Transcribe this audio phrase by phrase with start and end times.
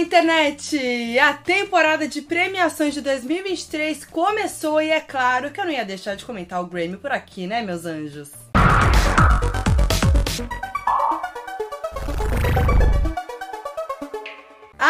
[0.00, 1.18] Internet!
[1.18, 6.14] A temporada de premiações de 2023 começou e é claro que eu não ia deixar
[6.14, 8.30] de comentar o Grammy por aqui, né, meus anjos?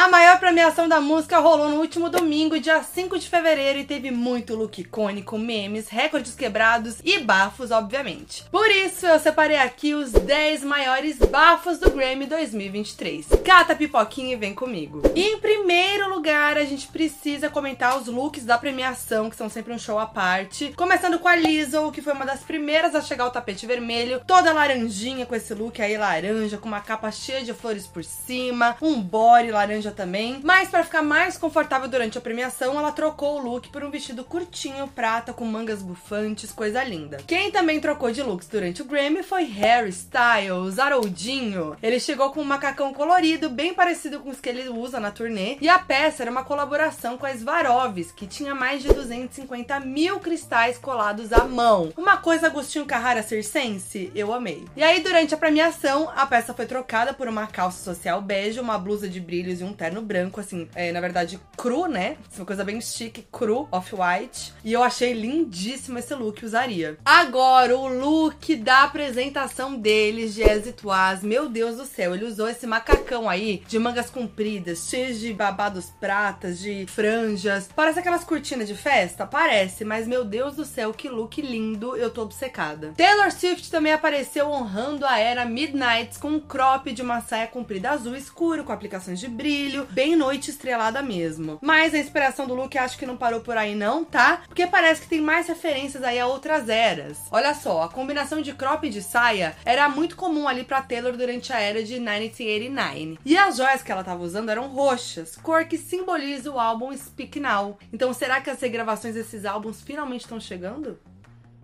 [0.09, 4.11] A maior premiação da música rolou no último domingo, dia 5 de fevereiro, e teve
[4.11, 8.43] muito look icônico, memes, recordes quebrados e bafos, obviamente.
[8.51, 13.27] Por isso, eu separei aqui os 10 maiores bafos do Grammy 2023.
[13.45, 15.03] Cata pipoquinha e vem comigo.
[15.15, 19.75] E em primeiro lugar, a gente precisa comentar os looks da premiação, que são sempre
[19.75, 20.73] um show à parte.
[20.75, 24.55] Começando com a Lizzo, que foi uma das primeiras a chegar ao tapete vermelho, toda
[24.55, 28.99] laranjinha com esse look aí laranja, com uma capa cheia de flores por cima, um
[28.99, 30.41] body laranja também.
[30.45, 34.23] Mas para ficar mais confortável durante a premiação, ela trocou o look por um vestido
[34.23, 37.19] curtinho, prata, com mangas bufantes, coisa linda.
[37.27, 41.77] Quem também trocou de looks durante o Grammy foi Harry Styles, Haroldinho.
[41.83, 45.59] Ele chegou com um macacão colorido, bem parecido com os que ele usa na turnê,
[45.61, 50.21] e a peça era uma colaboração com a Swarovski, que tinha mais de 250 mil
[50.21, 51.93] cristais colados à mão.
[51.97, 54.65] Uma coisa Agostinho Carrara circense, eu amei.
[54.77, 58.79] E aí, durante a premiação, a peça foi trocada por uma calça social bege, uma
[58.79, 62.17] blusa de brilhos e um terno branco, assim, é, na verdade, cru, né?
[62.37, 64.53] Uma coisa bem chique, cru, off-white.
[64.65, 66.99] E eu achei lindíssimo esse look, usaria.
[67.05, 72.67] Agora, o look da apresentação deles, de As Meu Deus do céu, ele usou esse
[72.67, 77.69] macacão aí, de mangas compridas, cheios de babados pratas, de franjas.
[77.75, 79.27] Parece aquelas cortinas de festa?
[79.27, 82.93] Parece, mas meu Deus do céu, que look lindo, eu tô obcecada.
[82.97, 87.91] Taylor Swift também apareceu honrando a era Midnights com um crop de uma saia comprida
[87.91, 91.59] azul escuro, com aplicações de brilho bem noite estrelada mesmo.
[91.63, 94.43] Mas a inspiração do look acho que não parou por aí não, tá?
[94.47, 97.19] Porque parece que tem mais referências aí a outras eras.
[97.31, 101.17] Olha só, a combinação de crop e de saia era muito comum ali pra Taylor
[101.17, 103.19] durante a era de 1989.
[103.25, 107.39] E as joias que ela tava usando eram roxas, cor que simboliza o álbum Speak
[107.41, 107.79] Now.
[107.93, 110.99] Então será que as regravações desses álbuns finalmente estão chegando?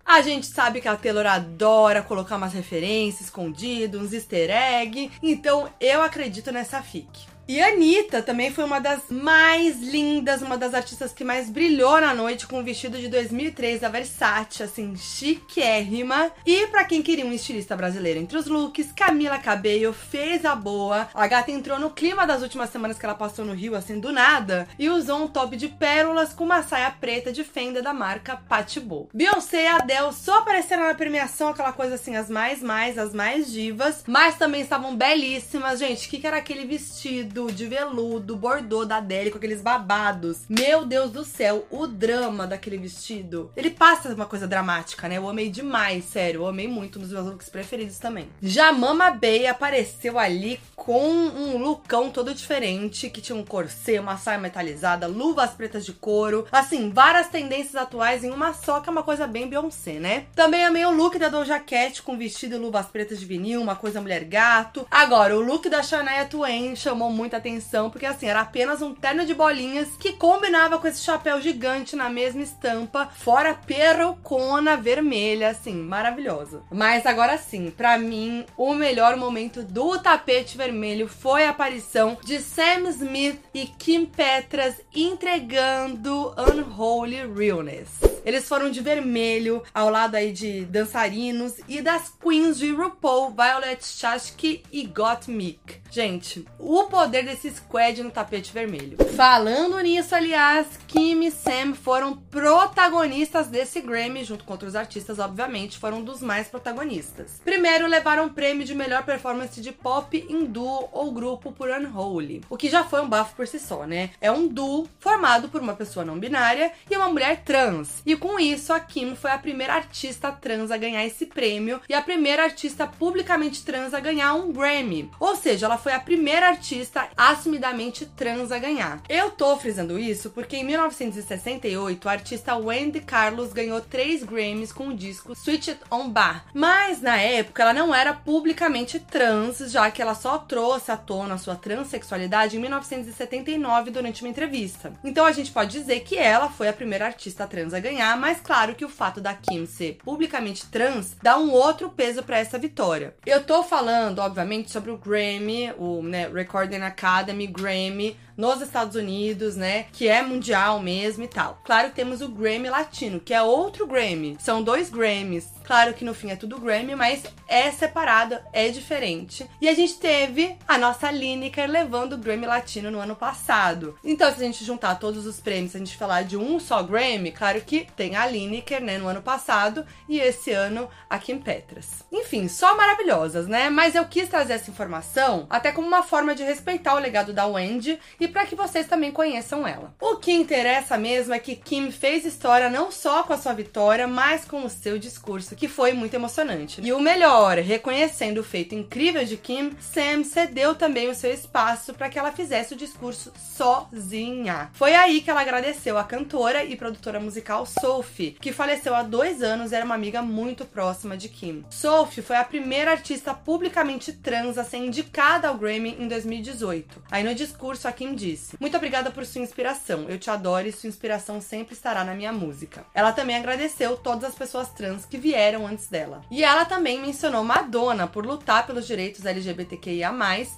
[0.04, 5.70] A gente sabe que a Taylor adora colocar umas referências escondidas, uns easter egg, então
[5.80, 7.26] eu acredito nessa fic.
[7.46, 12.14] E Anitta também foi uma das mais lindas, uma das artistas que mais brilhou na
[12.14, 16.32] noite com o vestido de 2003 da Versace, assim, chiquérrima.
[16.46, 21.06] E para quem queria um estilista brasileiro entre os looks, Camila Cabello fez a boa.
[21.12, 24.10] A gata entrou no clima das últimas semanas que ela passou no Rio, assim, do
[24.10, 28.36] nada, e usou um top de pérolas com uma saia preta de fenda da marca
[28.48, 29.10] Patibou.
[29.12, 33.52] Beyoncé e Adele só apareceram na premiação, aquela coisa assim, as mais mais, as mais
[33.52, 35.78] divas, mas também estavam belíssimas.
[35.78, 37.33] Gente, o que, que era aquele vestido?
[37.34, 40.42] Vestido de veludo, bordô da Adele com aqueles babados.
[40.48, 43.50] Meu Deus do céu, o drama daquele vestido.
[43.56, 45.16] Ele passa uma coisa dramática, né?
[45.16, 46.42] Eu amei demais, sério.
[46.42, 48.28] Eu amei muito, um dos meus looks preferidos também.
[48.40, 54.18] Já Mama Bay apareceu ali com um lookão todo diferente, que tinha um corset, uma
[54.18, 56.46] saia metalizada, luvas pretas de couro.
[56.52, 60.26] Assim, várias tendências atuais em uma só, que é uma coisa bem Beyoncé, né?
[60.36, 63.74] Também amei o look da Doja Cat com vestido e luvas pretas de vinil, uma
[63.74, 64.86] coisa mulher gato.
[64.90, 68.94] Agora, o look da Shania Twain chamou muito muita atenção, porque assim, era apenas um
[68.94, 75.48] terno de bolinhas que combinava com esse chapéu gigante na mesma estampa, fora perocona vermelha,
[75.48, 76.62] assim, maravilhosa.
[76.70, 82.38] Mas agora sim, para mim, o melhor momento do tapete vermelho foi a aparição de
[82.40, 88.13] Sam Smith e Kim Petras entregando Unholy Realness.
[88.24, 93.84] Eles foram de vermelho, ao lado aí de dançarinos e das queens de RuPaul, Violet
[93.84, 95.82] Chachki e Gottmik.
[95.90, 98.96] Gente, o poder desse squad no tapete vermelho.
[99.14, 105.78] Falando nisso, aliás, Kim e Sam foram protagonistas desse Grammy, junto com outros artistas, obviamente,
[105.78, 107.40] foram dos mais protagonistas.
[107.44, 112.42] Primeiro, levaram o prêmio de melhor performance de pop em duo ou grupo por Unholy,
[112.48, 114.10] o que já foi um bafo por si só, né?
[114.20, 118.02] É um duo formado por uma pessoa não binária e uma mulher trans.
[118.04, 121.94] E com isso, a Kim foi a primeira artista trans a ganhar esse prêmio e
[121.94, 125.10] a primeira artista publicamente trans a ganhar um Grammy.
[125.18, 129.00] Ou seja, ela foi a primeira artista assumidamente trans a ganhar.
[129.08, 134.88] Eu tô frisando isso porque em 1968 a artista Wendy Carlos ganhou três Grammys com
[134.88, 136.44] o disco Switch It On Bar.
[136.54, 141.38] Mas na época ela não era publicamente trans, já que ela só trouxe à tona
[141.38, 144.92] sua transexualidade em 1979 durante uma entrevista.
[145.02, 148.16] Então a gente pode dizer que ela foi a primeira artista trans a ganhar ganhar,
[148.18, 152.38] mas claro que o fato da Kim ser publicamente trans dá um outro peso para
[152.38, 153.14] essa vitória.
[153.24, 159.56] Eu tô falando, obviamente, sobre o Grammy, o né, Recording Academy Grammy nos Estados Unidos,
[159.56, 159.86] né?
[159.92, 161.60] Que é mundial mesmo e tal.
[161.64, 164.36] Claro que temos o Grammy Latino, que é outro Grammy.
[164.40, 165.52] São dois Grammys.
[165.64, 169.48] Claro que no fim é tudo Grammy, mas é separado, é diferente.
[169.60, 173.96] E a gente teve a nossa Lineker levando o Grammy Latino no ano passado.
[174.04, 176.82] Então, se a gente juntar todos os prêmios, se a gente falar de um só
[176.82, 181.38] Grammy, claro que tem a Lineker, né, no ano passado, e esse ano a Kim
[181.38, 182.04] Petras.
[182.12, 183.70] Enfim, só maravilhosas, né?
[183.70, 187.46] Mas eu quis trazer essa informação até como uma forma de respeitar o legado da
[187.46, 187.98] Wendy
[188.28, 189.94] para que vocês também conheçam ela.
[190.00, 194.06] O que interessa mesmo é que Kim fez história não só com a sua vitória,
[194.06, 196.80] mas com o seu discurso, que foi muito emocionante.
[196.82, 201.94] E o melhor, reconhecendo o feito incrível de Kim, Sam cedeu também o seu espaço
[201.94, 204.70] para que ela fizesse o discurso sozinha.
[204.72, 209.42] Foi aí que ela agradeceu a cantora e produtora musical Sophie, que faleceu há dois
[209.42, 211.64] anos e era uma amiga muito próxima de Kim.
[211.70, 217.02] Sophie foi a primeira artista publicamente trans a ser indicada ao Grammy em 2018.
[217.10, 220.06] Aí no discurso a Kim disse: Muito obrigada por sua inspiração.
[220.08, 222.84] Eu te adoro e sua inspiração sempre estará na minha música.
[222.94, 226.22] Ela também agradeceu todas as pessoas trans que vieram antes dela.
[226.30, 230.12] E ela também mencionou Madonna por lutar pelos direitos LGBTQIA.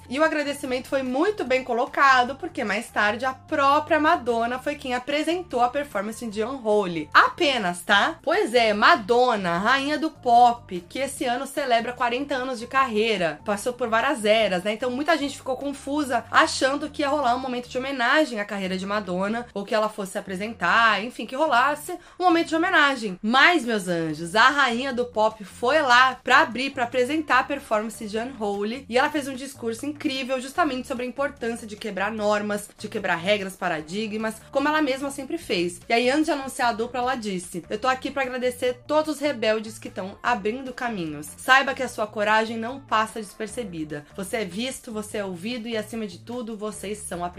[0.08, 4.94] E o agradecimento foi muito bem colocado, porque mais tarde a própria Madonna foi quem
[4.94, 7.08] apresentou a performance de Unholy.
[7.12, 8.18] Apenas, tá?
[8.22, 13.72] Pois é, Madonna, rainha do pop, que esse ano celebra 40 anos de carreira, passou
[13.72, 14.72] por várias eras, né?
[14.72, 18.76] Então muita gente ficou confusa achando que ia rolar um momento de homenagem à carreira
[18.76, 23.18] de Madonna, ou que ela fosse se apresentar, enfim, que rolasse um momento de homenagem.
[23.22, 28.06] Mas, meus anjos, a rainha do pop foi lá para abrir, para apresentar a performance
[28.06, 32.68] de Unholy, e ela fez um discurso incrível justamente sobre a importância de quebrar normas,
[32.76, 35.80] de quebrar regras, paradigmas, como ela mesma sempre fez.
[35.88, 39.16] E aí, antes de anunciar a dupla, ela disse: Eu tô aqui para agradecer todos
[39.16, 41.28] os rebeldes que estão abrindo caminhos.
[41.36, 44.04] Saiba que a sua coragem não passa despercebida.
[44.16, 47.35] Você é visto, você é ouvido e, acima de tudo, vocês são apreciados.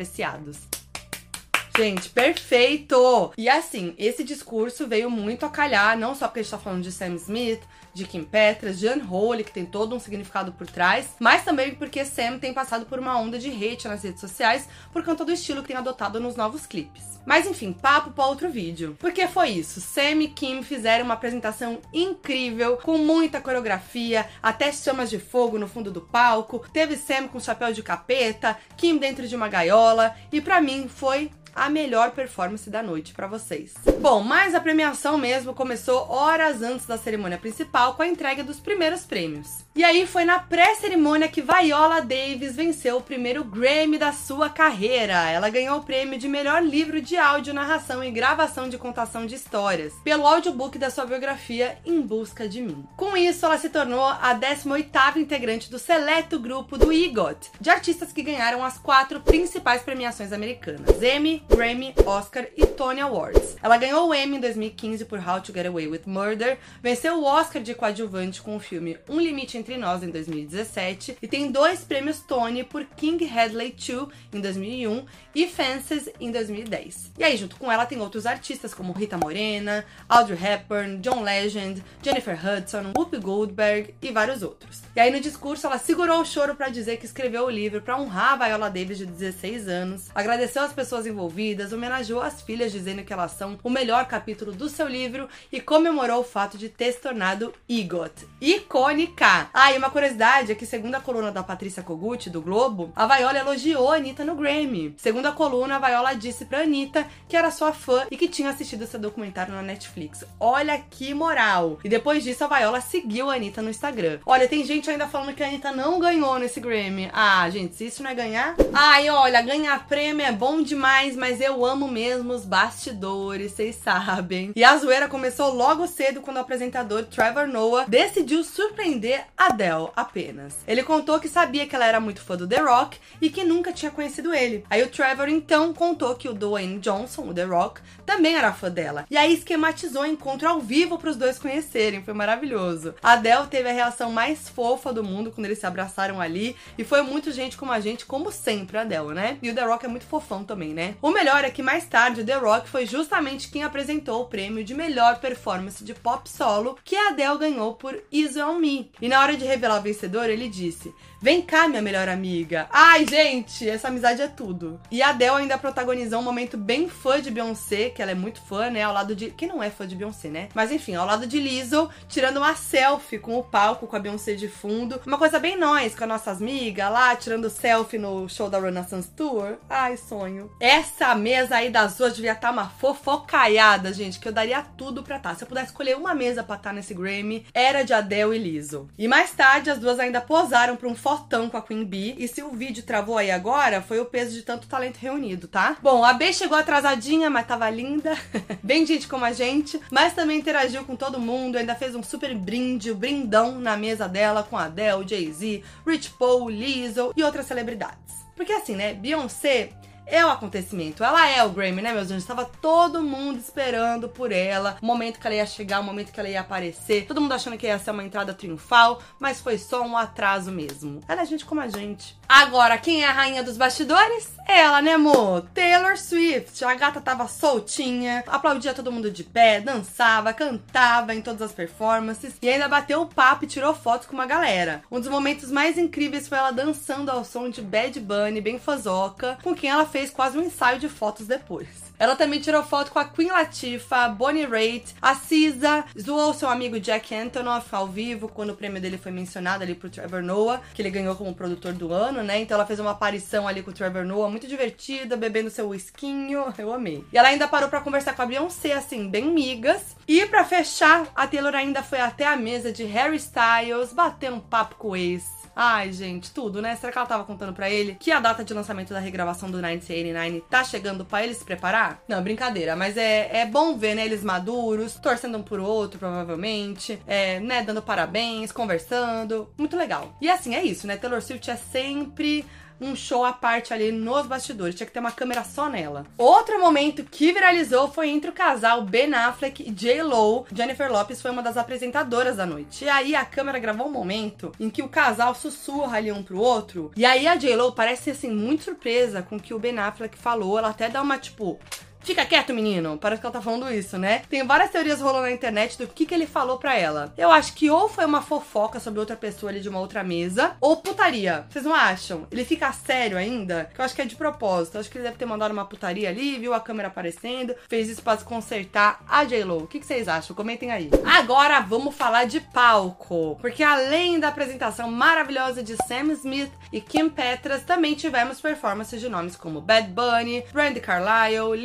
[1.78, 3.32] Gente, perfeito!
[3.38, 6.82] E assim, esse discurso veio muito a calhar, não só porque a gente tá falando
[6.82, 7.62] de Sam Smith,
[7.98, 12.06] de Kim Petras, de Unholy, que tem todo um significado por trás, mas também porque
[12.06, 15.62] Sam tem passado por uma onda de hate nas redes sociais por conta do estilo
[15.62, 17.18] que tem adotado nos novos clipes.
[17.26, 18.96] Mas enfim, papo para outro vídeo.
[19.00, 25.10] Porque foi isso, Sam e Kim fizeram uma apresentação incrível, com muita coreografia, até chamas
[25.10, 29.36] de fogo no fundo do palco, teve Sam com chapéu de capeta, Kim dentro de
[29.36, 33.74] uma gaiola, e para mim foi a melhor performance da noite para vocês.
[34.00, 38.60] Bom, mas a premiação mesmo começou horas antes da cerimônia principal com a entrega dos
[38.60, 39.66] primeiros prêmios.
[39.76, 45.30] E aí foi na pré-cerimônia que Viola Davis venceu o primeiro Grammy da sua carreira.
[45.30, 49.36] Ela ganhou o prêmio de melhor livro de áudio, narração e gravação de contação de
[49.36, 52.86] histórias pelo audiobook da sua biografia Em Busca de Mim.
[52.96, 58.12] Com isso, ela se tornou a 18ª integrante do seleto grupo do EGOT, de artistas
[58.12, 63.58] que ganharam as quatro principais premiações americanas: Emmy, Grammy, Oscar e Tony Awards.
[63.62, 67.26] Ela ganhou o Emmy em 2015 por How to Get Away with Murder, venceu o
[67.26, 71.82] Oscar de coadjuvante com o filme Um Limite Entre Nós em 2017 e tem dois
[71.82, 77.12] prêmios Tony por King Hadley 2 em 2001 e Fences em 2010.
[77.18, 81.84] E aí, junto com ela, tem outros artistas como Rita Morena, Audrey Hepburn, John Legend,
[82.02, 84.82] Jennifer Hudson, Whoopi Goldberg e vários outros.
[84.96, 87.98] E aí, no discurso, ela segurou o choro para dizer que escreveu o livro para
[87.98, 92.72] honrar a Viola Davis de 16 anos, agradeceu as pessoas envolvidas envolvidas, homenageou as filhas
[92.72, 96.70] dizendo que elas são o melhor capítulo do seu livro e comemorou o fato de
[96.70, 98.26] ter se tornado EGOT.
[98.40, 99.50] Icônica!
[99.54, 103.06] Ah, e uma curiosidade é que, segundo a coluna da Patrícia Kogut, do Globo, a
[103.06, 104.96] Viola elogiou a Anitta no Grammy.
[104.98, 108.50] Segundo a coluna, a Viola disse pra Anitta que era sua fã e que tinha
[108.50, 110.24] assistido seu documentário na Netflix.
[110.40, 111.80] Olha que moral!
[111.84, 114.20] E depois disso, a Viola seguiu a Anitta no Instagram.
[114.26, 117.10] Olha, tem gente ainda falando que a Anitta não ganhou nesse Grammy.
[117.12, 118.56] Ah, gente, se isso não é ganhar...
[118.74, 124.52] Ai, olha, ganhar prêmio é bom demais, mas eu amo mesmo os bastidores, vocês sabem.
[124.56, 130.56] E a zoeira começou logo cedo quando o apresentador Trevor Noah decidiu surpreender Adele apenas.
[130.68, 133.74] Ele contou que sabia que ela era muito fã do The Rock e que nunca
[133.74, 134.64] tinha conhecido ele.
[134.70, 138.70] Aí o Trevor então contou que o Dwayne Johnson, o The Rock, também era fã
[138.70, 139.06] dela.
[139.10, 142.04] E aí esquematizou o encontro ao vivo para os dois conhecerem.
[142.04, 142.94] Foi maravilhoso.
[143.02, 146.84] A Adele teve a reação mais fofa do mundo quando eles se abraçaram ali e
[146.84, 149.38] foi muito gente como a gente, como sempre, a Adele, né?
[149.42, 150.96] E o The Rock é muito fofão também, né?
[151.08, 154.74] O melhor é que mais tarde The Rock foi justamente quem apresentou o prêmio de
[154.74, 158.92] melhor performance de pop solo que a Adele ganhou por Easy on Me.
[159.02, 162.68] E na hora de revelar o vencedor, ele disse: Vem cá, minha melhor amiga.
[162.72, 164.80] Ai, gente, essa amizade é tudo.
[164.92, 168.40] E a Adele ainda protagonizou um momento bem fã de Beyoncé, que ela é muito
[168.40, 168.84] fã, né?
[168.84, 169.32] Ao lado de.
[169.32, 170.50] Quem não é fã de Beyoncé, né?
[170.54, 174.36] Mas enfim, ao lado de Lizzo, tirando uma selfie com o palco, com a Beyoncé
[174.36, 175.02] de fundo.
[175.08, 179.10] Uma coisa bem nós, com as nossas amigas lá, tirando selfie no show da Renaissance
[179.10, 179.58] Tour.
[179.68, 180.52] Ai, sonho.
[180.60, 185.02] Essa mesa aí das duas devia estar tá uma fofocaiada, gente, que eu daria tudo
[185.02, 185.30] pra estar.
[185.30, 185.36] Tá.
[185.36, 188.40] Se eu pudesse escolher uma mesa pra estar tá nesse Grammy, era de Adele e
[188.40, 188.88] Lizzo.
[188.98, 192.16] E mais tarde, as duas ainda posaram pra um fotão com a Queen Bee.
[192.18, 195.78] E se o vídeo travou aí agora, foi o peso de tanto talento reunido, tá?
[195.82, 198.18] Bom, a B chegou atrasadinha, mas tava linda.
[198.62, 199.80] Bem gente como a gente.
[199.90, 201.56] Mas também interagiu com todo mundo.
[201.56, 206.10] Ainda fez um super brinde, o um brindão na mesa dela com Adele, Jay-Z, Rich
[206.20, 208.28] Paul, Lizzo e outras celebridades.
[208.36, 208.94] Porque assim, né?
[208.94, 209.70] Beyoncé
[210.08, 211.04] é o acontecimento.
[211.04, 212.24] Ela é o Grammy, né, meus anjos?
[212.24, 214.78] Estava todo mundo esperando por ela.
[214.82, 217.06] O momento que ela ia chegar, o momento que ela ia aparecer.
[217.06, 221.02] Todo mundo achando que ia ser uma entrada triunfal, mas foi só um atraso mesmo.
[221.08, 222.18] Ela é gente como a gente.
[222.28, 224.32] Agora, quem é a rainha dos bastidores?
[224.48, 225.46] Ela, né, amor?
[225.54, 226.64] Taylor Swift.
[226.64, 232.36] A gata tava soltinha, aplaudia todo mundo de pé, dançava, cantava em todas as performances
[232.42, 234.82] e ainda bateu o papo e tirou fotos com uma galera.
[234.90, 239.38] Um dos momentos mais incríveis foi ela dançando ao som de Bad Bunny, bem fazoca,
[239.44, 241.68] com quem ela fez fez quase um ensaio de fotos depois.
[241.98, 246.80] Ela também tirou foto com a Queen Latifah, Bonnie Raitt, a Cisa, zoou seu amigo
[246.80, 250.84] Jack Antonoff ao vivo, quando o prêmio dele foi mencionado ali pro Trevor Noah, que
[250.84, 252.40] ele ganhou como produtor do ano, né?
[252.40, 256.54] Então ela fez uma aparição ali com o Trevor Noah, muito divertida, bebendo seu whiskinho,
[256.60, 257.04] eu amei.
[257.12, 259.96] E ela ainda parou para conversar com a Beyoncé, assim, bem migas.
[260.08, 264.40] E para fechar, a Taylor ainda foi até a mesa de Harry Styles, bater um
[264.40, 266.76] papo com o ex Ai, gente, tudo, né?
[266.76, 269.58] Será que ela tava contando para ele que a data de lançamento da regravação do
[269.58, 272.00] 1989 tá chegando para ele se preparar?
[272.08, 277.02] Não, brincadeira, mas é, é bom ver, né, eles maduros, torcendo um por outro, provavelmente,
[277.08, 279.50] é, né, dando parabéns, conversando.
[279.58, 280.16] Muito legal.
[280.22, 280.96] E assim, é isso, né?
[280.96, 282.46] Taylor Swift é sempre
[282.80, 284.76] um show à parte ali nos bastidores.
[284.76, 286.06] Tinha que ter uma câmera só nela.
[286.18, 290.04] Outro momento que viralizou foi entre o casal Ben Affleck e J.
[290.04, 290.46] Lo.
[290.54, 292.86] Jennifer Lopes foi uma das apresentadoras da noite.
[292.86, 296.40] E aí a câmera gravou um momento em que o casal sussurra ali um pro
[296.40, 296.92] outro.
[296.96, 297.56] E aí a J.
[297.56, 300.58] Lo parece assim muito surpresa com o que o Ben Affleck falou.
[300.58, 301.60] Ela até dá uma tipo
[302.02, 302.98] Fica quieto, menino.
[302.98, 304.22] Parece que ela tá falando isso, né?
[304.30, 307.14] Tem várias teorias rolando na internet do que, que ele falou pra ela.
[307.18, 310.56] Eu acho que ou foi uma fofoca sobre outra pessoa ali de uma outra mesa,
[310.62, 311.46] ou putaria.
[311.50, 312.28] Vocês não acham?
[312.32, 313.70] Ele fica sério ainda?
[313.74, 314.76] Que eu acho que é de propósito.
[314.76, 317.90] Eu acho que ele deve ter mandado uma putaria ali, viu a câmera aparecendo, fez
[317.90, 319.64] isso pra consertar a J-Lo.
[319.64, 320.36] O que, que vocês acham?
[320.36, 320.90] Comentem aí.
[321.06, 323.38] Agora vamos falar de palco.
[323.42, 329.10] Porque além da apresentação maravilhosa de Sam Smith e Kim Petras, também tivemos performances de
[329.10, 331.58] nomes como Bad Bunny, Brandy Carlisle,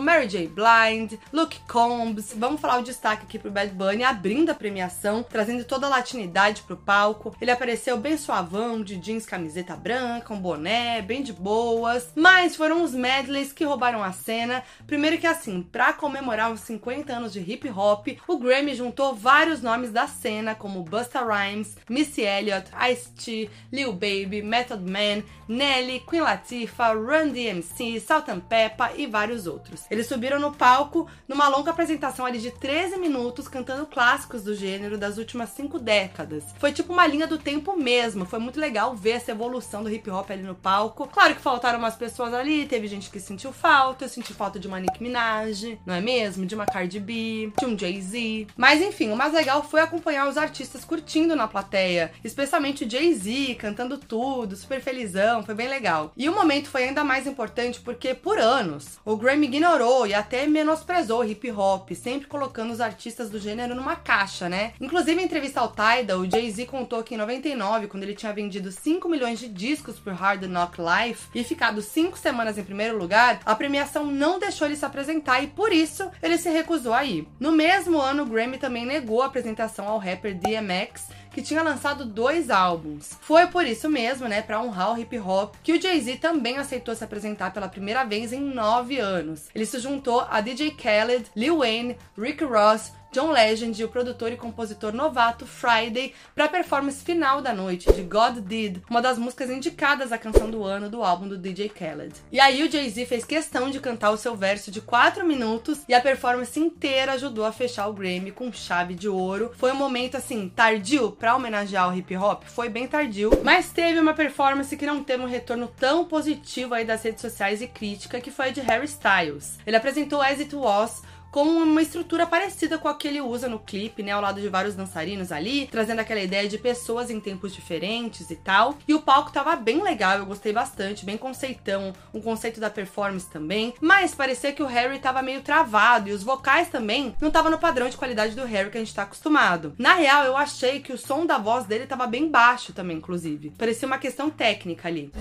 [0.00, 0.46] Mary J.
[0.48, 2.34] Blind, Luke Combs.
[2.36, 6.62] Vamos falar o destaque aqui pro Bad Bunny, abrindo a premiação, trazendo toda a latinidade
[6.62, 7.34] pro palco.
[7.40, 12.10] Ele apareceu bem suavão, de jeans, camiseta branca, um boné, bem de boas.
[12.14, 14.62] Mas foram os medleys que roubaram a cena.
[14.86, 19.62] Primeiro que assim, para comemorar os 50 anos de hip hop, o Grammy juntou vários
[19.62, 26.22] nomes da cena, como Busta Rhymes, Missy Elliott, Ice-T, Lil Baby, Method Man, Nelly, Queen
[26.22, 29.69] Latifah, Run DMC, Salt Peppa e vários outros.
[29.90, 34.98] Eles subiram no palco numa longa apresentação ali de 13 minutos, cantando clássicos do gênero
[34.98, 36.44] das últimas cinco décadas.
[36.58, 38.24] Foi tipo uma linha do tempo mesmo.
[38.24, 41.06] Foi muito legal ver essa evolução do hip hop ali no palco.
[41.08, 44.66] Claro que faltaram umas pessoas ali, teve gente que sentiu falta, eu senti falta de
[44.66, 46.46] uma Nicki Minaj, não é mesmo?
[46.46, 48.48] De uma Cardi B, de um Jay-Z.
[48.56, 53.56] Mas enfim, o mais legal foi acompanhar os artistas curtindo na plateia, especialmente o Jay-Z
[53.56, 56.12] cantando tudo, super felizão, foi bem legal.
[56.16, 60.46] E o momento foi ainda mais importante porque por anos o Grammy ignorou e até
[60.46, 64.72] menosprezou o hip hop, sempre colocando os artistas do gênero numa caixa, né?
[64.80, 68.72] Inclusive, em entrevista ao Tidal, o Jay-Z contou que em 99, quando ele tinha vendido
[68.72, 73.40] 5 milhões de discos por Hard Knock Life e ficado 5 semanas em primeiro lugar,
[73.44, 77.28] a premiação não deixou ele se apresentar e por isso ele se recusou a ir.
[77.38, 82.04] No mesmo ano, o Grammy também negou a apresentação ao rapper DMX que tinha lançado
[82.04, 83.10] dois álbuns.
[83.20, 86.94] Foi por isso mesmo, né, para honrar o hip hop, que o Jay-Z também aceitou
[86.94, 89.48] se apresentar pela primeira vez em nove anos.
[89.54, 94.30] Ele se juntou a DJ Khaled, Lil Wayne, Rick Ross, John Legend e o produtor
[94.30, 99.18] e compositor novato Friday para a performance final da noite de God Did, uma das
[99.18, 102.14] músicas indicadas à canção do ano do álbum do DJ Khaled.
[102.30, 105.94] E aí o Jay-Z fez questão de cantar o seu verso de 4 minutos e
[105.94, 109.50] a performance inteira ajudou a fechar o Grammy com chave de ouro.
[109.56, 113.98] Foi um momento assim tardio para homenagear o hip hop, foi bem tardio, mas teve
[113.98, 118.20] uma performance que não teve um retorno tão positivo aí das redes sociais e crítica,
[118.20, 119.58] que foi a de Harry Styles.
[119.66, 123.58] Ele apresentou As It Was, com uma estrutura parecida com a que ele usa no
[123.58, 124.12] clipe, né?
[124.12, 128.36] Ao lado de vários dançarinos ali, trazendo aquela ideia de pessoas em tempos diferentes e
[128.36, 128.76] tal.
[128.86, 133.28] E o palco tava bem legal, eu gostei bastante, bem conceitão, um conceito da performance
[133.30, 133.74] também.
[133.80, 137.58] Mas parecia que o Harry tava meio travado e os vocais também não tava no
[137.58, 139.74] padrão de qualidade do Harry que a gente tá acostumado.
[139.78, 143.52] Na real, eu achei que o som da voz dele tava bem baixo também, inclusive.
[143.56, 145.12] Parecia uma questão técnica ali.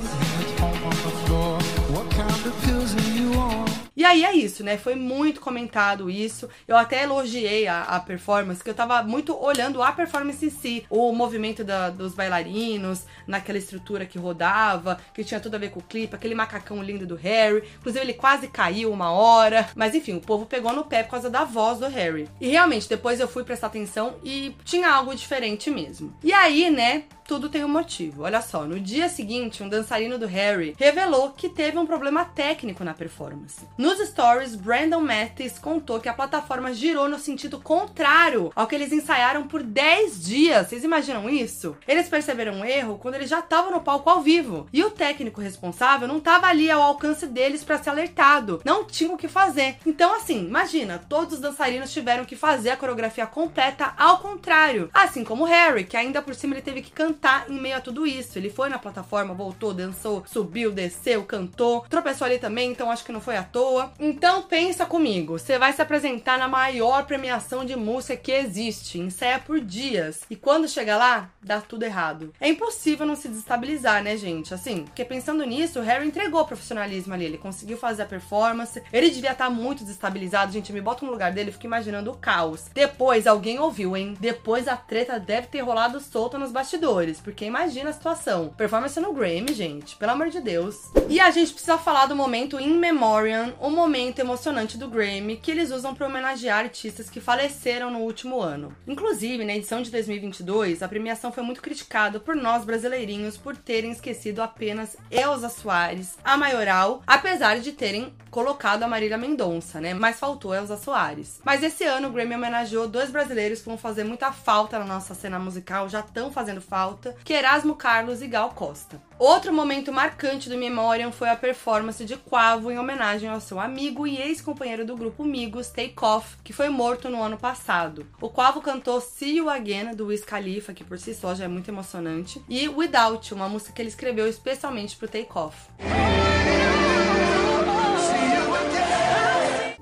[3.99, 4.77] E aí é isso, né?
[4.77, 6.47] Foi muito comentado isso.
[6.65, 10.85] Eu até elogiei a, a performance, que eu tava muito olhando a performance em si,
[10.89, 15.81] o movimento da, dos bailarinos, naquela estrutura que rodava, que tinha tudo a ver com
[15.81, 17.61] o clipe, aquele macacão lindo do Harry.
[17.77, 19.67] Inclusive, ele quase caiu uma hora.
[19.75, 22.29] Mas enfim, o povo pegou no pé por causa da voz do Harry.
[22.39, 26.15] E realmente, depois eu fui prestar atenção e tinha algo diferente mesmo.
[26.23, 27.03] E aí, né?
[27.29, 28.23] tudo tem um motivo.
[28.23, 32.83] Olha só, no dia seguinte, um dançarino do Harry revelou que teve um problema técnico
[32.83, 33.67] na performance.
[33.89, 38.93] Nos stories, Brandon Mathis contou que a plataforma girou no sentido contrário ao que eles
[38.93, 40.67] ensaiaram por 10 dias.
[40.67, 41.75] Vocês imaginam isso?
[41.87, 44.67] Eles perceberam um erro quando eles já estavam no palco ao vivo.
[44.71, 48.61] E o técnico responsável não estava ali ao alcance deles para ser alertado.
[48.63, 49.77] Não tinham o que fazer.
[49.83, 54.91] Então, assim, imagina, todos os dançarinos tiveram que fazer a coreografia completa ao contrário.
[54.93, 58.05] Assim como Harry, que ainda por cima ele teve que cantar em meio a tudo
[58.05, 58.37] isso.
[58.37, 63.11] Ele foi na plataforma, voltou, dançou, subiu, desceu, cantou, tropeçou ali também, então acho que
[63.11, 63.78] não foi à toa.
[63.99, 69.39] Então pensa comigo, você vai se apresentar na maior premiação de música que existe, ensaia
[69.39, 70.21] por dias.
[70.29, 72.33] E quando chega lá, dá tudo errado.
[72.39, 74.53] É impossível não se desestabilizar, né, gente?
[74.53, 78.81] Assim, porque pensando nisso, o Harry entregou o profissionalismo ali, ele conseguiu fazer a performance,
[78.91, 82.17] ele devia estar tá muito desestabilizado, gente, me bota no lugar dele, fico imaginando o
[82.17, 82.65] caos.
[82.73, 84.15] Depois alguém ouviu, hein?
[84.19, 88.49] Depois a treta deve ter rolado solta nos bastidores porque imagina a situação.
[88.57, 90.75] Performance no Grammy, gente, pelo amor de Deus.
[91.07, 95.51] E a gente precisa falar do momento In Memoriam, o momento emocionante do Grammy que
[95.51, 98.75] eles usam para homenagear artistas que faleceram no último ano.
[98.87, 103.91] Inclusive, na edição de 2022, a premiação foi muito criticada por nós brasileirinhos por terem
[103.91, 109.93] esquecido apenas Elza Soares, a maioral, apesar de terem colocado a Marília Mendonça, né?
[109.93, 111.39] Mas faltou Elza Soares.
[111.43, 115.13] Mas esse ano o Grammy homenageou dois brasileiros que vão fazer muita falta na nossa
[115.13, 119.01] cena musical, já estão fazendo falta que Erasmo Carlos e Gal Costa.
[119.17, 124.05] Outro momento marcante do Memoriam foi a performance de Quavo em homenagem ao seu amigo
[124.05, 128.05] e ex-companheiro do grupo Migos, Take Off, que foi morto no ano passado.
[128.21, 131.47] O Quavo cantou See You Again, do Wiz Khalifa, que por si só já é
[131.47, 135.29] muito emocionante, e Without, uma música que ele escreveu especialmente pro Take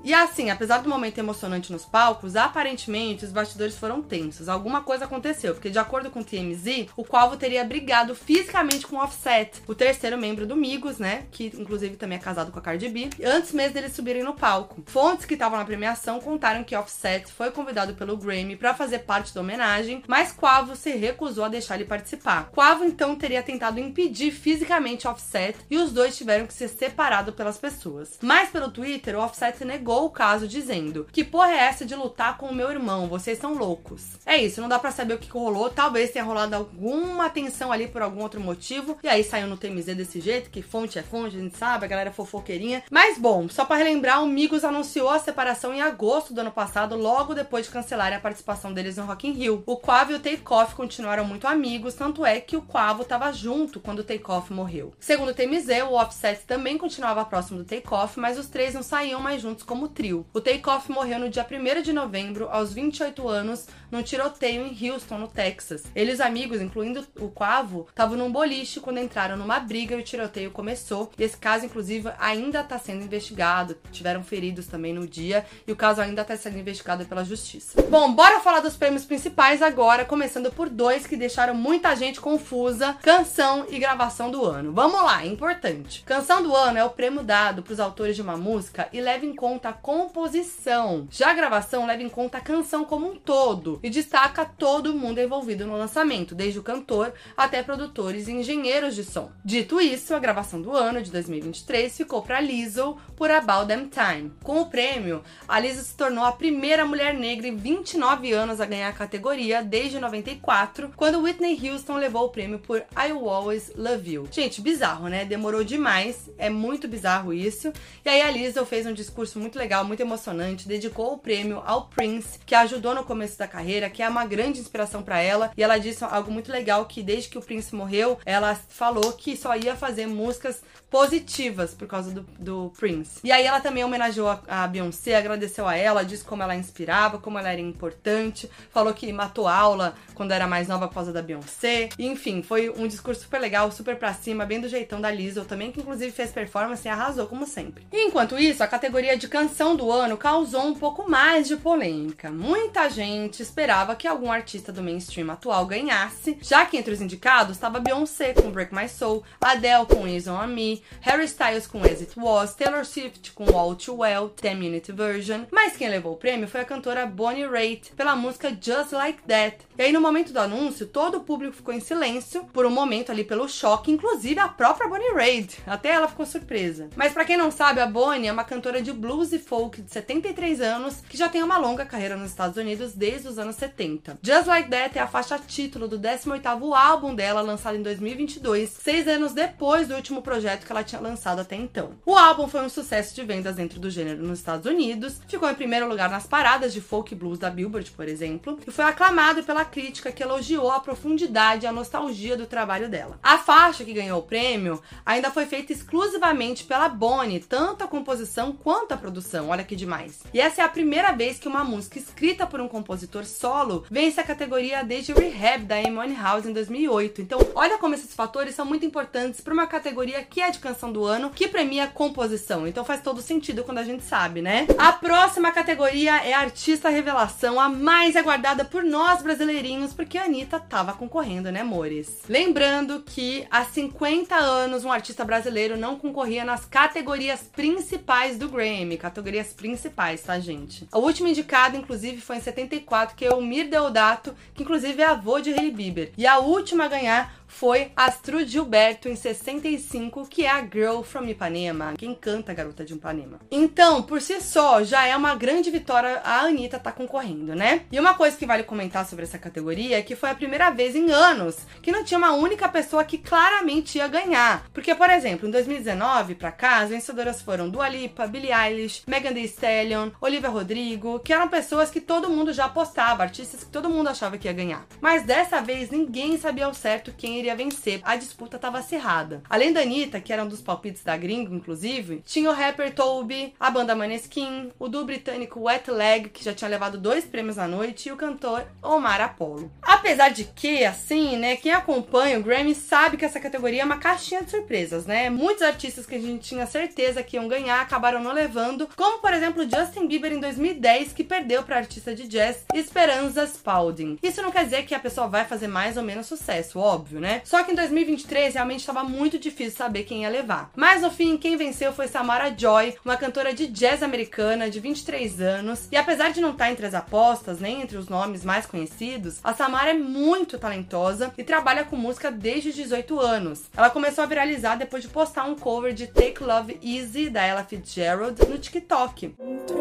[0.04, 4.48] E assim, apesar do momento emocionante nos palcos, aparentemente os bastidores foram tensos.
[4.48, 8.96] Alguma coisa aconteceu, porque de acordo com o TMZ, o Quavo teria brigado fisicamente com
[8.96, 11.26] o Offset, o terceiro membro do Migos, né?
[11.30, 14.82] Que inclusive também é casado com a Cardi B, antes mesmo deles subirem no palco.
[14.86, 19.34] Fontes que estavam na premiação contaram que Offset foi convidado pelo Grammy para fazer parte
[19.34, 22.50] da homenagem, mas Quavo se recusou a deixar ele participar.
[22.50, 27.58] Quavo então teria tentado impedir fisicamente Offset e os dois tiveram que ser separados pelas
[27.58, 28.18] pessoas.
[28.22, 32.36] Mas pelo Twitter, o Offset negou o caso dizendo: Que porra é essa de lutar
[32.36, 33.08] com o meu irmão?
[33.08, 34.16] Vocês são loucos.
[34.24, 35.70] É isso, não dá para saber o que rolou.
[35.70, 38.98] Talvez tenha rolado alguma tensão ali por algum outro motivo.
[39.02, 41.88] E aí saiu no TMZ desse jeito, que fonte é fonte, a gente sabe, a
[41.88, 42.82] galera é fofoqueirinha.
[42.90, 46.96] Mas bom, só para relembrar, o Migos anunciou a separação em agosto do ano passado,
[46.96, 49.62] logo depois de cancelarem a participação deles no Rock in Rio.
[49.66, 53.80] O Quavo e o Takeoff continuaram muito amigos, tanto é que o Quavo tava junto
[53.80, 54.92] quando o Takeoff morreu.
[54.98, 59.20] Segundo o TMZ, o Offset também continuava próximo do Takeoff, mas os três não saíam
[59.20, 60.26] mais juntos como trio.
[60.32, 65.18] O Takeoff morreu no dia 1 de novembro, aos 28 anos, num tiroteio em Houston,
[65.18, 65.84] no Texas.
[65.94, 70.00] Ele e os amigos, incluindo o Quavo, estavam num boliche quando entraram numa briga e
[70.00, 71.12] o tiroteio começou.
[71.18, 73.76] E esse caso, inclusive, ainda está sendo investigado.
[73.92, 77.82] Tiveram feridos também no dia e o caso ainda está sendo investigado pela justiça.
[77.82, 82.96] Bom, bora falar dos prêmios principais agora, começando por dois que deixaram muita gente confusa:
[83.02, 84.72] canção e gravação do ano.
[84.72, 86.02] Vamos lá, é importante.
[86.04, 89.26] Canção do ano é o prêmio dado para os autores de uma música e leva
[89.26, 91.06] em conta a composição.
[91.10, 95.20] Já a gravação leva em conta a canção como um todo e destaca todo mundo
[95.20, 99.30] envolvido no lançamento, desde o cantor até produtores e engenheiros de som.
[99.44, 104.32] Dito isso, a gravação do ano de 2023 ficou para Lizzo por About Them Time.
[104.42, 108.66] Com o prêmio, a Lizzo se tornou a primeira mulher negra em 29 anos a
[108.66, 113.72] ganhar a categoria desde 94, quando Whitney Houston levou o prêmio por I Will Always
[113.76, 114.28] Love You.
[114.30, 115.26] Gente, bizarro, né?
[115.26, 117.70] Demorou demais, é muito bizarro isso.
[118.02, 121.86] E aí a Lizzo fez um discurso muito legal, muito emocionante, dedicou o prêmio ao
[121.88, 125.50] Prince, que a ajudou no começo da carreira, que é uma grande inspiração para ela.
[125.56, 129.36] E ela disse algo muito legal que desde que o Prince morreu, ela falou que
[129.36, 133.20] só ia fazer músicas positivas por causa do, do Prince.
[133.22, 137.18] E aí ela também homenageou a, a, Beyoncé, agradeceu a ela, disse como ela inspirava,
[137.18, 141.22] como ela era importante, falou que matou aula quando era mais nova por causa da
[141.22, 141.90] Beyoncé.
[141.98, 145.70] Enfim, foi um discurso super legal, super pra cima, bem do jeitão da Lizzo também,
[145.70, 147.86] que inclusive fez performance e arrasou como sempre.
[147.92, 152.30] E, enquanto isso, a categoria de canção do ano causou um pouco mais de polêmica.
[152.30, 157.56] Muita gente esperava que algum artista do mainstream atual ganhasse, já que entre os indicados
[157.56, 162.00] estava Beyoncé com Break My Soul, Adele com Easy On Me, Harry Styles com As
[162.00, 165.44] It Was, Taylor Swift com All Too Well, 10 Minute Version.
[165.50, 169.56] Mas quem levou o prêmio foi a cantora Bonnie Raitt pela música Just Like That.
[169.76, 173.10] E aí no momento do anúncio, todo o público ficou em silêncio por um momento
[173.10, 175.58] ali pelo choque, inclusive a própria Bonnie Raitt.
[175.66, 176.88] Até ela ficou surpresa.
[176.94, 179.90] Mas para quem não sabe, a Bonnie é uma cantora de blues e folk de
[179.90, 184.18] 73 anos que já tem uma longa carreira nos Estados Unidos desde os anos 70.
[184.22, 189.06] Just Like That é a faixa título do 18º álbum dela, lançado em 2022, seis
[189.08, 191.92] anos depois do último projeto que ela tinha lançado até então.
[192.04, 195.54] O álbum foi um sucesso de vendas dentro do gênero nos Estados Unidos, ficou em
[195.54, 199.64] primeiro lugar nas paradas de folk blues da Billboard, por exemplo, e foi aclamado pela
[199.64, 203.18] crítica que elogiou a profundidade e a nostalgia do trabalho dela.
[203.22, 208.52] A faixa que ganhou o prêmio ainda foi feita exclusivamente pela Bonnie, tanto a composição
[208.52, 210.20] quanto a produção, olha que demais.
[210.32, 214.20] E essa é a primeira vez que uma música escrita por um compositor solo vence
[214.20, 217.22] a categoria desde Rehab da Amy House em 2008.
[217.22, 220.92] Então, olha como esses fatores são muito importantes para uma categoria que é de canção
[220.92, 222.66] do ano, que premia composição.
[222.66, 224.66] Então faz todo sentido quando a gente sabe, né?
[224.78, 230.60] A próxima categoria é Artista Revelação, a mais aguardada por nós brasileirinhos, porque a Anitta
[230.60, 232.22] tava concorrendo, né, amores?
[232.28, 238.96] Lembrando que há 50 anos um artista brasileiro não concorria nas categorias principais do Grammy,
[239.18, 240.88] categorias principais, tá, gente?
[240.92, 245.06] O último indicado, inclusive, foi em 74, que é o Mir Deodato, que inclusive é
[245.06, 246.12] avô de Hailey Bieber.
[246.16, 251.24] E a última a ganhar foi Astrud Gilberto em 65, que é a Girl from
[251.24, 253.40] Ipanema, quem canta a Garota de Ipanema.
[253.50, 257.86] Então, por si só, já é uma grande vitória a Anitta tá concorrendo, né?
[257.90, 260.94] E uma coisa que vale comentar sobre essa categoria é que foi a primeira vez
[260.94, 264.68] em anos que não tinha uma única pessoa que claramente ia ganhar.
[264.72, 269.32] Porque, por exemplo, em 2019 pra cá, as vencedoras foram Dua Lipa, Billie Eilish, Megan
[269.32, 273.88] Thee Stallion, Olivia Rodrigo, que eram pessoas que todo mundo já apostava, artistas que todo
[273.88, 274.86] mundo achava que ia ganhar.
[275.00, 278.00] Mas dessa vez ninguém sabia ao certo quem iria vencer.
[278.02, 279.42] A disputa estava acirrada.
[279.48, 283.54] Além da Anitta, que era um dos palpites da gringo, inclusive, tinha o rapper Toby,
[283.58, 287.68] a banda Maneskin, o do britânico Wet Leg, que já tinha levado dois prêmios na
[287.68, 289.70] noite, e o cantor Omar Apollo.
[289.82, 293.98] Apesar de que, assim, né, quem acompanha o Grammy sabe que essa categoria é uma
[293.98, 295.30] caixinha de surpresas, né?
[295.30, 299.32] Muitos artistas que a gente tinha certeza que iam ganhar acabaram não levando, como por
[299.32, 304.18] exemplo Justin Bieber em 2010, que perdeu para artista de jazz Esperanza Spalding.
[304.22, 307.27] Isso não quer dizer que a pessoa vai fazer mais ou menos sucesso, óbvio, né?
[307.28, 307.42] Né?
[307.44, 310.70] Só que em 2023 realmente estava muito difícil saber quem ia levar.
[310.74, 315.40] Mas no fim, quem venceu foi Samara Joy, uma cantora de jazz americana de 23
[315.42, 315.88] anos.
[315.92, 319.52] E apesar de não estar entre as apostas, nem entre os nomes mais conhecidos, a
[319.52, 323.64] Samara é muito talentosa e trabalha com música desde os 18 anos.
[323.76, 327.64] Ela começou a viralizar depois de postar um cover de Take Love Easy da Ella
[327.64, 329.28] Fitzgerald no TikTok.
[329.28, 329.74] Take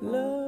[0.00, 0.47] love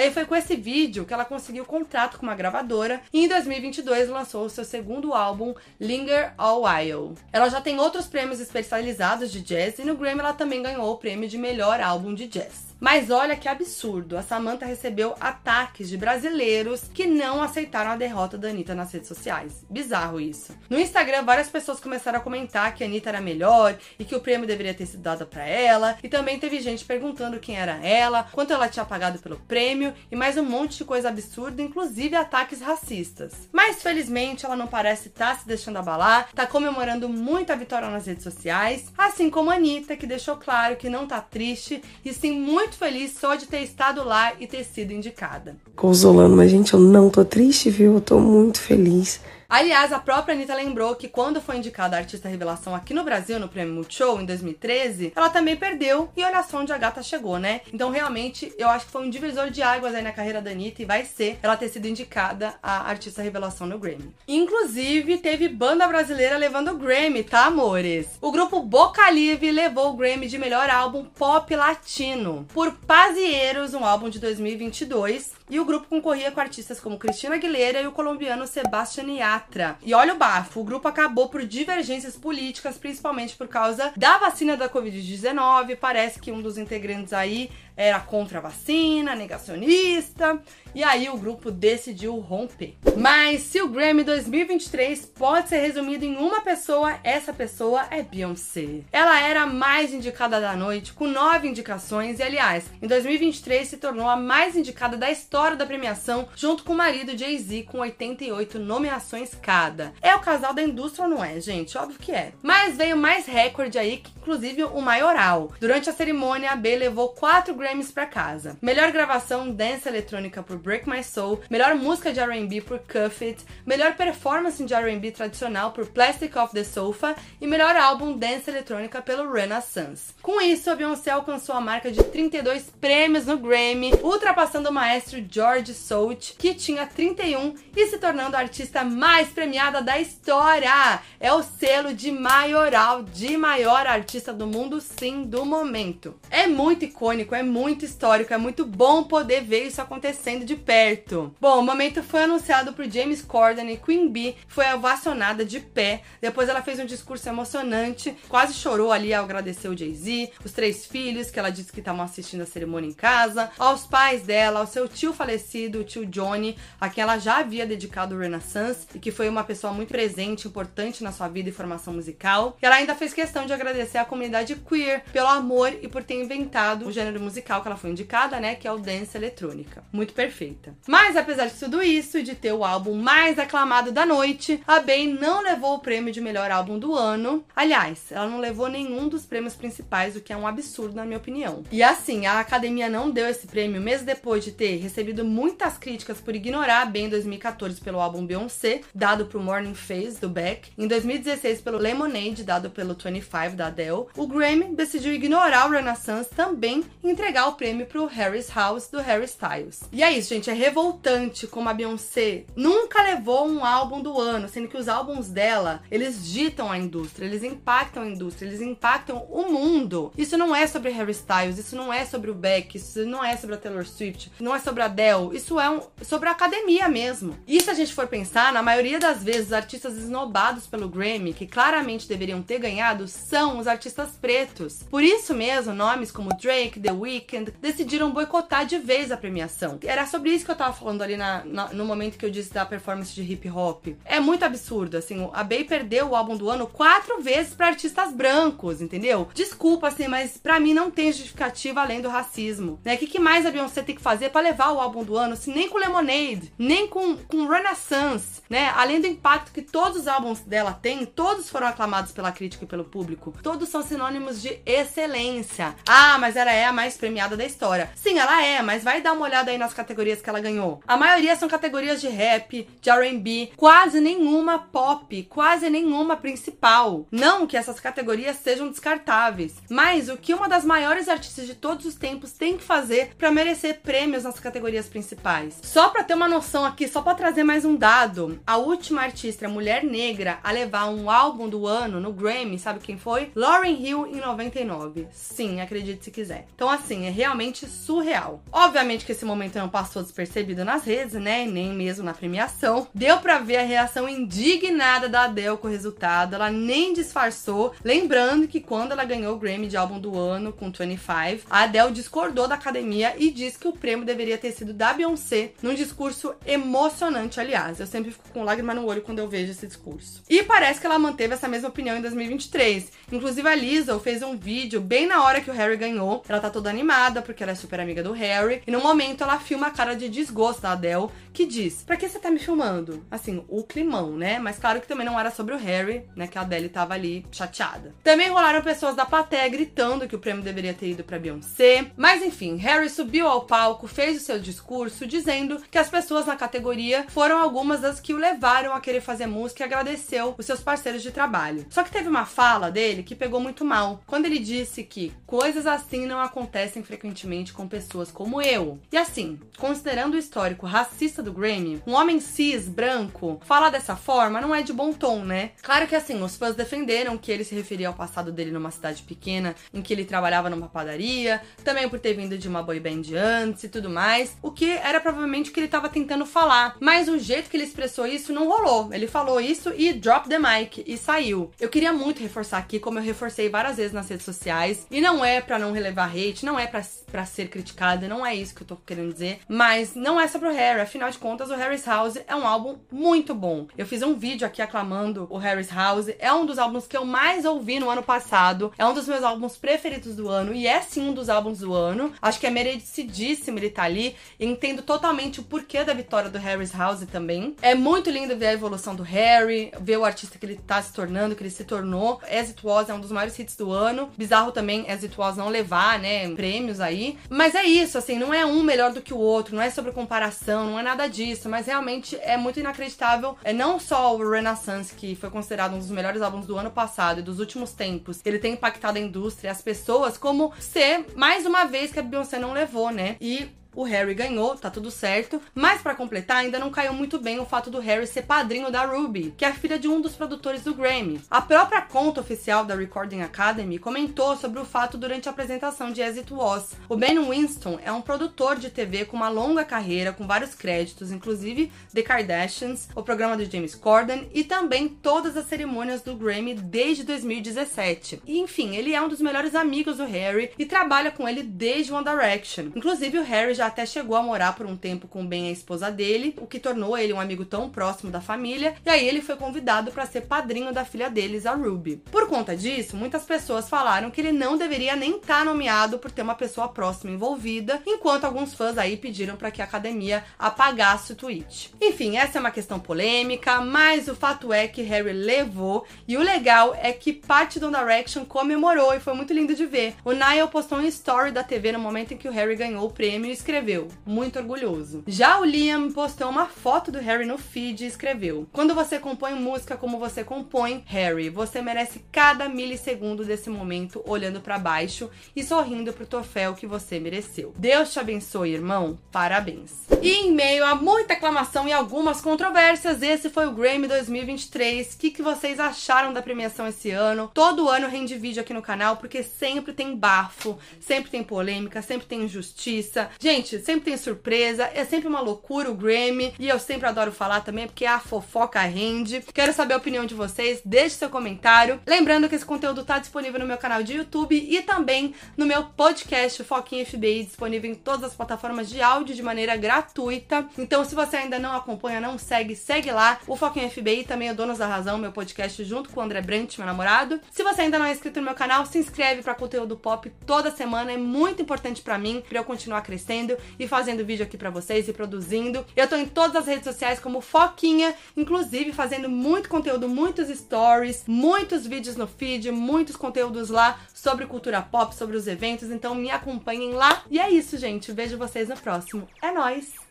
[0.00, 4.08] aí foi com esse vídeo que ela conseguiu contrato com uma gravadora e em 2022
[4.08, 7.14] lançou o seu segundo álbum, Linger a While.
[7.32, 10.96] Ela já tem outros prêmios especializados de jazz e no Grammy ela também ganhou o
[10.96, 12.71] prêmio de melhor álbum de jazz.
[12.82, 18.36] Mas olha que absurdo, a Samantha recebeu ataques de brasileiros que não aceitaram a derrota
[18.36, 19.64] da Anitta nas redes sociais.
[19.70, 20.52] Bizarro isso.
[20.68, 24.20] No Instagram, várias pessoas começaram a comentar que a Anitta era melhor e que o
[24.20, 25.96] prêmio deveria ter sido dado para ela.
[26.02, 30.16] E também teve gente perguntando quem era ela, quanto ela tinha pagado pelo prêmio e
[30.16, 33.48] mais um monte de coisa absurda, inclusive ataques racistas.
[33.52, 37.88] Mas felizmente ela não parece estar tá se deixando abalar, tá comemorando muito a vitória
[37.88, 42.12] nas redes sociais, assim como a Anitta, que deixou claro que não tá triste e
[42.12, 45.56] sim muito muito feliz só de ter estado lá e ter sido indicada.
[45.76, 47.94] Consolando, mas gente, eu não tô triste, viu?
[47.94, 49.20] Eu tô muito feliz.
[49.52, 53.38] Aliás, a própria Anitta lembrou que quando foi indicada a artista revelação aqui no Brasil,
[53.38, 57.38] no Prêmio Multishow, em 2013, ela também perdeu e olha só onde a gata chegou,
[57.38, 57.60] né?
[57.70, 60.80] Então, realmente, eu acho que foi um divisor de águas aí na carreira da Anitta
[60.80, 64.14] e vai ser ela ter sido indicada a artista revelação no Grammy.
[64.26, 68.06] Inclusive, teve banda brasileira levando o Grammy, tá, amores?
[68.22, 73.84] O grupo Boca Livre levou o Grammy de melhor álbum pop latino por Pazieros, um
[73.84, 78.46] álbum de 2022, e o grupo concorria com artistas como Cristina Aguilera e o colombiano
[78.46, 79.41] Sebastián Yatra.
[79.82, 84.56] E olha o bafo, o grupo acabou por divergências políticas, principalmente por causa da vacina
[84.56, 85.76] da Covid-19.
[85.76, 90.40] Parece que um dos integrantes aí era contra a vacina, negacionista,
[90.74, 92.76] e aí o grupo decidiu romper.
[92.96, 98.80] Mas se o Grammy 2023 pode ser resumido em uma pessoa, essa pessoa é Beyoncé.
[98.90, 103.76] Ela era a mais indicada da noite, com nove indicações, e aliás, em 2023 se
[103.76, 108.58] tornou a mais indicada da história da premiação, junto com o marido Jay-Z, com 88
[108.58, 109.92] nomeações cada.
[110.00, 111.76] É o casal da indústria ou não é, gente?
[111.76, 112.32] Óbvio que é.
[112.42, 115.52] Mas veio mais recorde aí, que inclusive o maioral.
[115.60, 118.58] Durante a cerimônia, a B levou quatro Grammys para casa.
[118.60, 123.44] Melhor gravação dance eletrônica por Break My Soul, melhor música de R&B por Cuff It,
[123.64, 129.00] melhor performance de R&B tradicional por Plastic Off the Sofa e melhor álbum dance eletrônica
[129.00, 130.12] pelo Renaissance.
[130.20, 135.24] Com isso, a Beyoncé alcançou a marca de 32 prêmios no Grammy, ultrapassando o maestro
[135.30, 141.00] George Soult, que tinha 31 e se tornando a artista mais premiada da história.
[141.20, 146.16] É o selo de maioral de maior artista do mundo, sim, do momento.
[146.28, 151.34] É muito icônico, é muito histórico, é muito bom poder ver isso acontecendo de perto.
[151.38, 156.00] Bom, o momento foi anunciado por James Corden e Queen Bee foi ovacionada de pé.
[156.18, 160.86] Depois ela fez um discurso emocionante, quase chorou ali ao agradecer o Jay-Z, os três
[160.86, 164.66] filhos que ela disse que estavam assistindo a cerimônia em casa, aos pais dela, ao
[164.66, 168.98] seu tio falecido, o tio Johnny, a quem ela já havia dedicado o Renaissance e
[168.98, 172.56] que foi uma pessoa muito presente, importante na sua vida e formação musical.
[172.62, 176.14] E ela ainda fez questão de agradecer à comunidade queer pelo amor e por ter
[176.14, 179.82] inventado o gênero musical que ela foi indicada, né, que é o dance eletrônica.
[179.92, 180.74] Muito perfeita.
[180.86, 184.80] Mas apesar de tudo isso e de ter o álbum mais aclamado da noite, a
[184.80, 187.44] Bey não levou o prêmio de melhor álbum do ano.
[187.54, 191.18] Aliás, ela não levou nenhum dos prêmios principais, o que é um absurdo na minha
[191.18, 191.64] opinião.
[191.70, 196.20] E assim, a academia não deu esse prêmio mesmo depois de ter recebido muitas críticas
[196.20, 200.70] por ignorar a Bey em 2014 pelo álbum Beyoncé, dado pro Morning Phase do Beck,
[200.78, 204.06] em 2016 pelo Lemonade, dado pelo 25 da Adele.
[204.16, 209.00] O Grammy decidiu ignorar o Renaissance também e entregar o prêmio pro Harris House do
[209.00, 209.80] Harry Styles.
[209.92, 214.48] E é isso, gente, é revoltante como a Beyoncé nunca levou um álbum do ano,
[214.48, 219.26] sendo que os álbuns dela, eles ditam a indústria, eles impactam a indústria, eles impactam
[219.30, 220.12] o mundo.
[220.16, 223.36] Isso não é sobre Harry Styles, isso não é sobre o Beck, isso não é
[223.36, 226.88] sobre a Taylor Swift, não é sobre a Adele, isso é um, sobre a academia
[226.88, 227.38] mesmo.
[227.46, 231.46] E se a gente for pensar, na maioria das vezes, artistas esnobados pelo Grammy, que
[231.46, 234.82] claramente deveriam ter ganhado, são os artistas pretos.
[234.90, 237.21] Por isso mesmo, nomes como Drake, The Weeknd
[237.60, 239.78] decidiram boicotar de vez a premiação.
[239.82, 242.52] Era sobre isso que eu tava falando ali na, na, no momento que eu disse
[242.52, 243.88] da performance de hip hop.
[244.04, 248.12] É muito absurdo, assim, a Bey perdeu o álbum do ano quatro vezes para artistas
[248.12, 249.28] brancos, entendeu?
[249.34, 252.94] Desculpa, assim, mas para mim não tem justificativa além do racismo, né?
[252.94, 255.36] O que, que mais a Beyoncé tem que fazer para levar o álbum do ano,
[255.36, 258.72] se nem com Lemonade, nem com, com Renaissance, né?
[258.76, 262.68] Além do impacto que todos os álbuns dela têm, todos foram aclamados pela crítica e
[262.68, 263.34] pelo público.
[263.42, 265.74] Todos são sinônimos de excelência.
[265.88, 267.90] Ah, mas ela é a mais premiada da história.
[267.94, 270.80] Sim, ela é, mas vai dar uma olhada aí nas categorias que ela ganhou.
[270.86, 277.06] A maioria são categorias de rap, de R&B, quase nenhuma pop, quase nenhuma principal.
[277.10, 281.86] Não que essas categorias sejam descartáveis, mas o que uma das maiores artistas de todos
[281.86, 285.58] os tempos tem que fazer para merecer prêmios nas categorias principais.
[285.62, 289.48] Só para ter uma noção aqui, só para trazer mais um dado, a última artista
[289.48, 293.30] mulher negra a levar um álbum do ano no Grammy, sabe quem foi?
[293.34, 295.06] Lauryn Hill em 99.
[295.12, 296.46] Sim, acredite se quiser.
[296.54, 298.42] Então assim, é realmente surreal.
[298.50, 301.46] Obviamente que esse momento não passou despercebido nas redes, né?
[301.46, 302.86] Nem mesmo na premiação.
[302.94, 306.34] Deu para ver a reação indignada da Adele com o resultado.
[306.34, 307.74] Ela nem disfarçou.
[307.84, 311.92] Lembrando que quando ela ganhou o Grammy de álbum do ano com 25, a Adele
[311.92, 316.34] discordou da academia e disse que o prêmio deveria ter sido da Beyoncé, num discurso
[316.46, 317.80] emocionante, aliás.
[317.80, 320.22] Eu sempre fico com lágrima no olho quando eu vejo esse discurso.
[320.28, 322.92] E parece que ela manteve essa mesma opinião em 2023.
[323.10, 326.22] Inclusive a Lisa fez um vídeo bem na hora que o Harry ganhou.
[326.28, 328.62] Ela tá toda animada animada, porque ela é super amiga do Harry.
[328.66, 332.08] E no momento ela filma a cara de desgosto da Adele, que diz: Pra que
[332.08, 333.04] você tá me filmando?
[333.10, 334.38] Assim, o climão, né?
[334.38, 336.26] Mas claro que também não era sobre o Harry, né?
[336.26, 337.94] Que a Adele tava ali chateada.
[338.02, 341.90] Também rolaram pessoas da plateia gritando que o prêmio deveria ter ido pra Beyoncé.
[341.96, 346.36] Mas enfim, Harry subiu ao palco, fez o seu discurso, dizendo que as pessoas na
[346.36, 350.60] categoria foram algumas das que o levaram a querer fazer música e agradeceu os seus
[350.60, 351.66] parceiros de trabalho.
[351.70, 355.66] Só que teve uma fala dele que pegou muito mal, quando ele disse que coisas
[355.66, 358.78] assim não acontecem frequentemente com pessoas como eu.
[358.92, 364.40] E assim, considerando o histórico racista do Grammy, um homem cis, branco, falar dessa forma
[364.40, 365.50] não é de bom tom, né?
[365.60, 369.02] Claro que assim, os fãs defenderam que ele se referia ao passado dele numa cidade
[369.02, 373.02] pequena, em que ele trabalhava numa padaria, também por ter vindo de uma boy band
[373.16, 376.76] antes e tudo mais, o que era provavelmente o que ele estava tentando falar.
[376.78, 378.92] Mas o jeito que ele expressou isso não rolou.
[378.92, 381.50] Ele falou isso e drop the mic e saiu.
[381.58, 385.24] Eu queria muito reforçar aqui, como eu reforcei várias vezes nas redes sociais, e não
[385.24, 388.66] é para não relevar hate, não é para ser criticada, não é isso que eu
[388.66, 392.18] tô querendo dizer, mas não é sobre o Harry, afinal de contas, o Harry's House
[392.26, 393.66] é um álbum muito bom.
[393.76, 397.04] Eu fiz um vídeo aqui aclamando o Harry's House, é um dos álbuns que eu
[397.04, 400.80] mais ouvi no ano passado, é um dos meus álbuns preferidos do ano e é
[400.80, 402.12] sim um dos álbuns do ano.
[402.20, 404.16] Acho que é merecidíssimo ele estar tá ali.
[404.38, 407.56] Entendo totalmente o porquê da vitória do Harry's House também.
[407.62, 410.92] É muito lindo ver a evolução do Harry, ver o artista que ele tá se
[410.92, 412.20] tornando, que ele se tornou.
[412.24, 414.10] As It Was é um dos maiores hits do ano.
[414.16, 417.18] Bizarro também As It Was não levar, né, prêmios aí.
[417.30, 419.92] Mas é isso, assim, não é um melhor do que o outro, não é sobre
[419.92, 423.36] comparação, não é nada disso, mas realmente é muito inacreditável.
[423.42, 427.20] É não só o Renaissance, que foi considerado um dos melhores álbuns do ano passado
[427.20, 431.64] e dos últimos tempos, ele tem impactado a indústria, as pessoas, como ser mais uma
[431.64, 433.16] vez que a Beyoncé não levou, né?
[433.20, 435.40] E o Harry ganhou, tá tudo certo.
[435.54, 438.84] Mas para completar, ainda não caiu muito bem o fato do Harry ser padrinho da
[438.84, 441.20] Ruby, que é filha de um dos produtores do Grammy.
[441.30, 446.02] A própria conta oficial da Recording Academy comentou sobre o fato durante a apresentação de
[446.02, 446.72] As It Was.
[446.88, 451.10] O Ben Winston é um produtor de TV com uma longa carreira, com vários créditos,
[451.10, 456.54] inclusive The Kardashians, o programa do James Corden e também todas as cerimônias do Grammy
[456.54, 458.22] desde 2017.
[458.26, 461.92] E enfim, ele é um dos melhores amigos do Harry e trabalha com ele desde
[461.92, 462.70] One Direction.
[462.74, 465.52] Inclusive o Harry já já até chegou a morar por um tempo com Ben, a
[465.52, 469.22] esposa dele, o que tornou ele um amigo tão próximo da família, e aí ele
[469.22, 472.02] foi convidado para ser padrinho da filha deles, a Ruby.
[472.10, 476.10] Por conta disso, muitas pessoas falaram que ele não deveria nem estar tá nomeado por
[476.10, 481.12] ter uma pessoa próxima envolvida, enquanto alguns fãs aí pediram para que a academia apagasse
[481.12, 481.72] o tweet.
[481.80, 486.20] Enfim, essa é uma questão polêmica, mas o fato é que Harry levou, e o
[486.20, 489.94] legal é que parte do Direction comemorou e foi muito lindo de ver.
[490.04, 492.90] O Niall postou um story da TV no momento em que o Harry ganhou o
[492.90, 495.04] prêmio e escreveu escreveu, muito orgulhoso.
[495.06, 499.34] Já o Liam postou uma foto do Harry no feed e escreveu: Quando você compõe
[499.34, 505.44] música como você compõe, Harry, você merece cada milissegundo desse momento olhando para baixo e
[505.44, 507.52] sorrindo pro troféu que você mereceu.
[507.58, 508.98] Deus te abençoe, irmão.
[509.10, 509.82] Parabéns.
[510.00, 514.94] E em meio a muita aclamação e algumas controvérsias, esse foi o Grammy 2023.
[514.94, 517.30] O que, que vocês acharam da premiação esse ano?
[517.34, 522.06] Todo ano rende vídeo aqui no canal porque sempre tem bafo, sempre tem polêmica, sempre
[522.06, 523.10] tem injustiça.
[523.20, 527.10] Gente, Gente, sempre tem surpresa, é sempre uma loucura o Grammy e eu sempre adoro
[527.10, 529.20] falar também porque a fofoca rende.
[529.34, 531.80] Quero saber a opinião de vocês, deixe seu comentário.
[531.84, 535.64] Lembrando que esse conteúdo tá disponível no meu canal de YouTube e também no meu
[535.64, 540.46] podcast Foquinha FBI, disponível em todas as plataformas de áudio de maneira gratuita.
[540.56, 543.18] Então, se você ainda não acompanha, não segue, segue lá.
[543.26, 546.58] O Foquinha FBI também é Donos da Razão, meu podcast junto com o André Brant,
[546.58, 547.20] meu namorado.
[547.32, 550.52] Se você ainda não é inscrito no meu canal, se inscreve para conteúdo pop toda
[550.52, 554.50] semana, é muito importante para mim, para eu continuar crescendo e fazendo vídeo aqui para
[554.50, 555.64] vocês e produzindo.
[555.76, 561.04] Eu tô em todas as redes sociais como Foquinha, inclusive fazendo muito conteúdo, muitos stories,
[561.06, 566.10] muitos vídeos no feed, muitos conteúdos lá sobre cultura pop, sobre os eventos, então me
[566.10, 567.02] acompanhem lá.
[567.10, 567.92] E é isso, gente.
[567.92, 569.08] Vejo vocês no próximo.
[569.20, 569.81] É nós.